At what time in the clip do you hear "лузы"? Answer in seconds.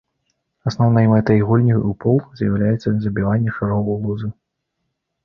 4.07-4.27